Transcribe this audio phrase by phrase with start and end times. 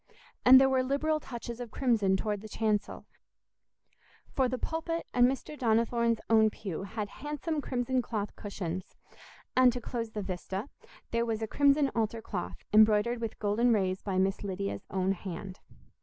[0.43, 3.05] And there were liberal touches of crimson toward the chancel,
[4.33, 5.55] for the pulpit and Mr.
[5.55, 8.95] Donnithorne's own pew had handsome crimson cloth cushions;
[9.55, 10.69] and, to close the vista,
[11.11, 15.59] there was a crimson altar cloth, embroidered with golden rays by Miss Lydia's own hand.